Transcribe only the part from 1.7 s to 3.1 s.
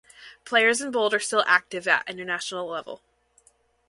at international level.